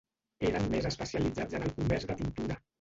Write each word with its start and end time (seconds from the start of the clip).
Eren 0.49 0.65
més 0.71 0.87
especialitzats 0.91 1.61
en 1.61 1.69
el 1.69 1.77
comerç 1.79 2.11
de 2.11 2.19
tintura. 2.25 2.63